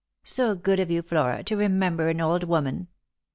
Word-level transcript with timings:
So 0.23 0.55
good 0.55 0.79
of 0.79 0.89
you, 0.89 1.03
Flora, 1.03 1.43
to 1.43 1.55
remember 1.55 2.09
an 2.09 2.19
old 2.21 2.43
woman." 2.45 2.87